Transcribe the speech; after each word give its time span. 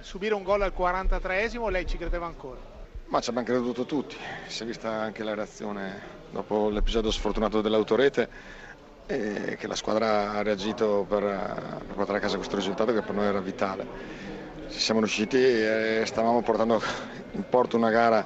Subire 0.00 0.34
un 0.34 0.42
gol 0.42 0.62
al 0.62 0.72
43esimo, 0.76 1.68
lei 1.68 1.86
ci 1.86 1.98
credeva 1.98 2.24
ancora? 2.24 2.58
Ma 3.06 3.20
ci 3.20 3.28
abbiamo 3.28 3.46
creduto 3.46 3.84
tutti, 3.84 4.16
si 4.46 4.62
è 4.62 4.66
vista 4.66 4.88
anche 4.90 5.22
la 5.22 5.34
reazione 5.34 6.00
dopo 6.30 6.70
l'episodio 6.70 7.10
sfortunato 7.10 7.60
dell'autorete 7.60 8.28
e 9.06 9.56
che 9.58 9.66
la 9.66 9.74
squadra 9.74 10.30
ha 10.32 10.42
reagito 10.42 11.04
per, 11.08 11.22
per 11.86 11.94
portare 11.96 12.18
a 12.18 12.20
casa 12.20 12.36
questo 12.36 12.56
risultato 12.56 12.94
che 12.94 13.02
per 13.02 13.14
noi 13.14 13.26
era 13.26 13.40
vitale. 13.40 13.86
Ci 14.70 14.78
siamo 14.78 15.00
riusciti 15.00 15.36
e 15.36 16.02
stavamo 16.06 16.40
portando 16.42 16.80
in 17.32 17.44
porto 17.48 17.76
una 17.76 17.90
gara 17.90 18.24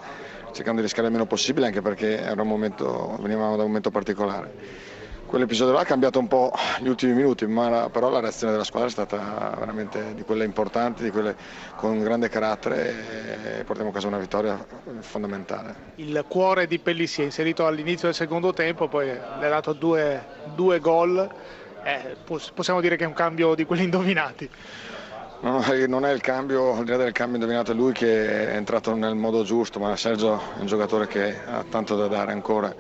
cercando 0.53 0.77
di 0.77 0.83
rischiare 0.83 1.09
il 1.09 1.13
meno 1.13 1.27
possibile 1.27 1.67
anche 1.67 1.83
perché 1.83 2.33
momento, 2.37 3.17
venivamo 3.21 3.57
da 3.57 3.63
un 3.63 3.69
momento 3.69 3.91
particolare 3.91 4.93
quell'episodio 5.27 5.73
là 5.73 5.81
ha 5.81 5.85
cambiato 5.85 6.19
un 6.19 6.29
po' 6.29 6.53
gli 6.81 6.89
ultimi 6.89 7.13
minuti, 7.13 7.47
ma 7.47 7.89
però 7.91 8.11
la 8.11 8.21
reazione 8.21 8.53
della 8.53 8.65
squadra 8.65 8.89
è 8.89 8.93
stata 8.93 9.55
veramente 9.59 10.15
di 10.15 10.23
quelle 10.23 10.45
importanti, 10.45 11.03
di 11.03 11.11
quelle 11.11 11.37
con 11.77 12.03
grande 12.03 12.29
carattere 12.29 13.59
e 13.59 13.65
portiamo 13.65 13.91
a 13.91 13.93
casa 13.93 14.09
una 14.09 14.19
vittoria 14.19 14.65
fondamentale. 15.01 15.93
Il 15.97 16.25
cuore 16.29 16.67
di 16.67 16.79
Pellissi 16.79 17.23
è 17.23 17.25
inserito 17.25 17.67
all'inizio 17.67 18.09
del 18.09 18.17
secondo 18.17 18.53
tempo, 18.53 18.89
poi 18.89 19.07
le 19.07 19.47
ha 19.47 19.49
dato 19.49 19.73
due, 19.73 20.25
due 20.55 20.79
gol, 20.81 21.29
eh, 21.83 22.17
possiamo 22.55 22.81
dire 22.81 22.97
che 22.97 23.05
è 23.05 23.07
un 23.07 23.13
cambio 23.13 23.55
di 23.55 23.65
quelli 23.65 23.85
indovinati. 23.85 24.49
No, 25.41 25.63
non 25.89 26.07
è 26.07 26.13
il 26.13 26.23
cambio, 26.23 26.75
al 26.75 26.85
di 26.85 26.91
là 26.91 26.97
del 26.97 27.13
cambio 27.13 27.37
indovinato 27.37 27.73
è 27.73 27.75
lui 27.75 27.93
che 27.93 28.49
è 28.49 28.57
entrato 28.57 28.95
nel 28.95 29.15
modo 29.15 29.43
giusto, 29.43 29.79
ma 29.79 29.95
Sergio 29.95 30.41
è 30.57 30.61
un 30.61 30.67
giocatore 30.67 31.07
che 31.07 31.37
ha 31.45 31.63
tanto 31.69 31.97
da 31.97 32.07
dare 32.07 32.33
ancora 32.33 32.75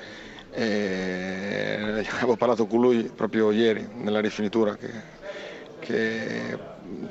e 0.57 2.07
avevo 2.11 2.37
parlato 2.37 2.67
con 2.67 2.81
lui 2.81 3.11
proprio 3.15 3.51
ieri 3.51 3.89
nella 3.97 4.21
rifinitura 4.21 4.77
che, 4.77 4.91
che 5.80 6.59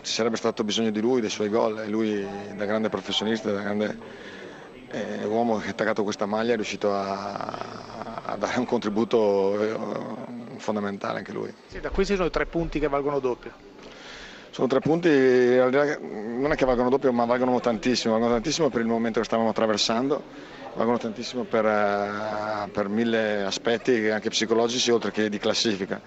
ci 0.02 0.14
sarebbe 0.14 0.38
stato 0.38 0.64
bisogno 0.64 0.92
di 0.92 1.02
lui, 1.02 1.20
dei 1.20 1.30
suoi 1.30 1.50
gol 1.50 1.80
e 1.80 1.88
lui 1.88 2.26
da 2.56 2.64
grande 2.66 2.88
professionista, 2.88 3.52
da 3.52 3.62
grande 3.62 3.98
eh, 4.92 5.26
uomo 5.26 5.58
che 5.58 5.68
ha 5.68 5.72
attaccato 5.72 6.04
questa 6.04 6.26
maglia 6.26 6.54
è 6.54 6.56
riuscito 6.56 6.94
a, 6.94 8.22
a 8.24 8.38
dare 8.38 8.60
un 8.60 8.66
contributo 8.66 9.62
eh, 9.62 9.78
fondamentale 10.58 11.18
anche 11.18 11.34
lui. 11.34 11.54
Sì, 11.68 11.82
da 11.82 11.90
questi 11.90 12.16
sono 12.16 12.28
i 12.28 12.32
tre 12.32 12.46
punti 12.46 12.80
che 12.80 12.88
valgono 12.88 13.20
doppio. 13.20 13.72
Sono 14.54 14.68
tre 14.68 14.82
punti, 14.82 15.10
non 15.10 16.52
è 16.52 16.56
che 16.56 16.64
valgono 16.64 16.90
doppio 16.90 17.12
ma 17.12 17.26
valgono 17.26 17.60
tantissimo, 17.60 18.14
valgono 18.14 18.34
tantissimo 18.34 18.70
per 18.70 18.82
il 18.82 18.88
momento 18.88 19.18
che 19.18 19.26
stavamo 19.26 19.50
attraversando 19.50 20.22
valgono 20.76 21.00
tantissimo 21.00 21.44
per, 21.44 21.66
eh, 21.66 22.70
per, 22.72 22.88
mille 22.88 23.46
aspetti 23.46 24.10
anche 24.10 24.30
psicologici 24.30 24.92
oltre 24.92 25.10
che 25.10 25.28
di 25.28 25.40
classifica 25.40 26.00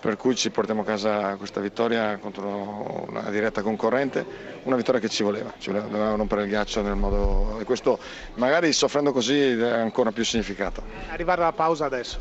per 0.00 0.16
cui 0.16 0.34
ci 0.34 0.50
portiamo 0.50 0.80
a 0.80 0.84
casa 0.84 1.36
questa 1.36 1.60
vittoria 1.60 2.18
contro 2.18 3.06
una 3.08 3.30
diretta 3.30 3.62
concorrente, 3.62 4.26
una 4.64 4.74
vittoria 4.74 5.00
che 5.00 5.08
ci 5.08 5.22
voleva, 5.22 5.54
ci 5.58 5.70
voleva, 5.70 5.86
doveva 5.86 6.14
rompere 6.16 6.42
il 6.42 6.48
ghiaccio 6.48 6.82
nel 6.82 6.96
modo 6.96 7.60
e 7.60 7.64
questo 7.64 8.00
magari 8.34 8.72
soffrendo 8.72 9.12
così 9.12 9.56
ha 9.62 9.80
ancora 9.80 10.10
più 10.10 10.24
significato. 10.24 10.82
Arrivare 11.10 11.42
alla 11.42 11.52
pausa 11.52 11.84
adesso. 11.84 12.18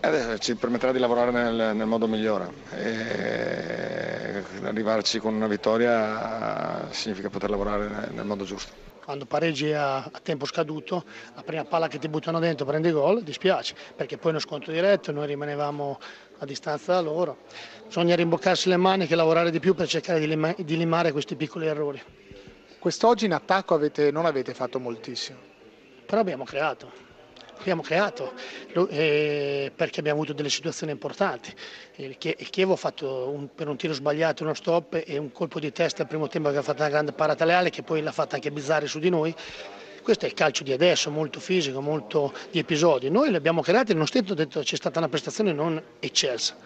Eh, 0.00 0.38
ci 0.40 0.56
permetterà 0.56 0.90
di 0.90 0.98
lavorare 0.98 1.30
nel, 1.30 1.76
nel 1.76 1.86
modo 1.86 2.08
migliore 2.08 2.50
e 2.76 3.91
arrivarci 4.72 5.18
con 5.18 5.34
una 5.34 5.46
vittoria 5.46 6.88
significa 6.90 7.28
poter 7.28 7.50
lavorare 7.50 8.08
nel, 8.12 8.24
modo 8.24 8.44
giusto 8.44 8.90
quando 9.04 9.26
pareggi 9.26 9.72
a, 9.72 10.08
tempo 10.22 10.46
scaduto, 10.46 11.04
la 11.34 11.42
prima 11.42 11.64
palla 11.64 11.88
che 11.88 11.98
ti 11.98 12.08
buttano 12.08 12.38
dentro 12.38 12.64
prendi 12.64 12.92
gol, 12.92 13.22
dispiace, 13.22 13.74
perché 13.96 14.16
poi 14.16 14.30
uno 14.30 14.38
scontro 14.38 14.72
diretto, 14.72 15.10
noi 15.10 15.26
rimanevamo 15.26 15.98
a 16.38 16.44
distanza 16.44 16.92
da 16.92 17.00
loro. 17.00 17.38
Bisogna 17.84 18.14
rimboccarsi 18.14 18.68
le 18.68 18.76
maniche 18.76 19.14
e 19.14 19.16
lavorare 19.16 19.50
di 19.50 19.58
più 19.58 19.74
per 19.74 19.88
cercare 19.88 20.20
di, 20.20 20.28
lima, 20.28 20.54
di 20.56 20.76
limare 20.76 21.10
questi 21.10 21.34
piccoli 21.34 21.66
errori. 21.66 22.00
Quest'oggi 22.78 23.24
in 23.24 23.32
attacco 23.32 23.74
avete, 23.74 24.12
non 24.12 24.24
avete 24.24 24.54
fatto 24.54 24.78
moltissimo. 24.78 25.38
Però 26.06 26.20
abbiamo 26.20 26.44
creato 26.44 27.11
abbiamo 27.62 27.82
creato 27.82 28.32
eh, 28.90 29.72
perché 29.74 30.00
abbiamo 30.00 30.18
avuto 30.18 30.34
delle 30.34 30.50
situazioni 30.50 30.92
importanti. 30.92 31.54
Il 31.96 32.16
Chievo 32.18 32.74
ha 32.74 32.76
fatto 32.76 33.30
un, 33.30 33.48
per 33.54 33.68
un 33.68 33.76
tiro 33.76 33.94
sbagliato 33.94 34.42
uno 34.42 34.54
stop 34.54 35.02
e 35.04 35.16
un 35.16 35.32
colpo 35.32 35.58
di 35.58 35.72
testa 35.72 36.02
al 36.02 36.08
primo 36.08 36.28
tempo 36.28 36.50
che 36.50 36.58
ha 36.58 36.62
fatto 36.62 36.80
una 36.82 36.90
grande 36.90 37.12
parata 37.12 37.44
leale 37.44 37.70
che 37.70 37.82
poi 37.82 38.02
l'ha 38.02 38.12
fatta 38.12 38.34
anche 38.34 38.50
Bizzarri 38.50 38.86
su 38.86 38.98
di 38.98 39.08
noi. 39.08 39.34
Questo 40.02 40.24
è 40.24 40.28
il 40.28 40.34
calcio 40.34 40.64
di 40.64 40.72
adesso, 40.72 41.10
molto 41.12 41.38
fisico, 41.38 41.80
molto 41.80 42.34
di 42.50 42.58
episodi. 42.58 43.08
Noi 43.08 43.30
li 43.30 43.36
abbiamo 43.36 43.62
creati, 43.62 43.92
nonostante 43.92 44.32
ho 44.32 44.34
detto 44.34 44.60
c'è 44.60 44.76
stata 44.76 44.98
una 44.98 45.08
prestazione 45.08 45.52
non 45.52 45.80
eccelsa. 46.00 46.56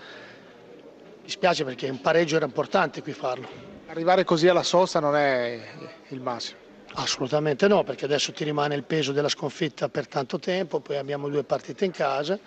Mi 1.22 1.28
spiace 1.28 1.64
perché 1.64 1.88
un 1.88 2.00
pareggio 2.00 2.36
era 2.36 2.46
importante 2.46 3.02
qui 3.02 3.12
farlo. 3.12 3.46
Arrivare 3.88 4.24
così 4.24 4.48
alla 4.48 4.62
sosta 4.62 5.00
non 5.00 5.14
è 5.16 5.60
il 6.08 6.20
massimo. 6.20 6.65
Assolutamente 6.98 7.68
no, 7.68 7.84
perché 7.84 8.06
adesso 8.06 8.32
ti 8.32 8.42
rimane 8.42 8.74
il 8.74 8.82
peso 8.82 9.12
della 9.12 9.28
sconfitta 9.28 9.90
per 9.90 10.08
tanto 10.08 10.38
tempo, 10.38 10.80
poi 10.80 10.96
abbiamo 10.96 11.28
due 11.28 11.44
partite 11.44 11.84
in 11.84 11.90
casa. 11.90 12.38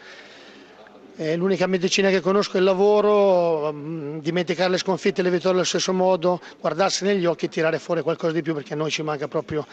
E 1.15 1.35
l'unica 1.35 1.67
medicina 1.67 2.09
che 2.09 2.19
conosco 2.19 2.55
è 2.55 2.57
il 2.57 2.63
lavoro, 2.63 3.71
mm, 3.71 4.19
dimenticare 4.19 4.71
le 4.71 4.77
sconfitte 4.79 5.21
e 5.21 5.23
le 5.23 5.29
vittorie 5.29 5.57
allo 5.57 5.65
stesso 5.65 5.93
modo, 5.93 6.41
guardarsi 6.59 7.03
negli 7.03 7.25
occhi 7.25 7.45
e 7.45 7.49
tirare 7.49 7.77
fuori 7.77 8.01
qualcosa 8.01 8.33
di 8.33 8.41
più 8.41 8.55
perché 8.55 8.73
a 8.73 8.77
noi 8.77 8.89
ci 8.89 9.03
manca 9.03 9.27
proprio 9.27 9.67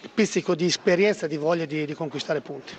il 0.00 0.10
pizzico 0.14 0.54
di 0.54 0.66
esperienza 0.66 1.26
di 1.26 1.36
voglia 1.36 1.66
di, 1.66 1.84
di 1.84 1.92
conquistare 1.94 2.40
punti. 2.40 2.72